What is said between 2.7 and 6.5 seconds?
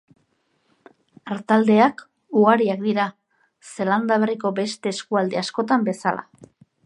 dira, Zelanda Berriko beste eskualde askotan bezala.